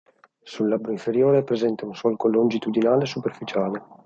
Sul 0.41 0.67
labbro 0.67 0.89
inferiore 0.91 1.37
è 1.37 1.43
presente 1.43 1.85
un 1.85 1.93
solco 1.93 2.27
longitudinale 2.27 3.05
superficiale. 3.05 3.83